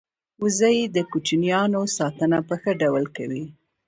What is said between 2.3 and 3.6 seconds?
په ښه ډول کوي